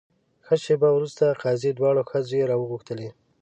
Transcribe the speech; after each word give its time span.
ښه 0.45 0.55
شېبه 0.63 0.89
وروسته 0.93 1.37
قاضي 1.43 1.71
دواړه 1.75 2.01
ښځې 2.09 2.39
راوغوښتلې. 2.49 3.09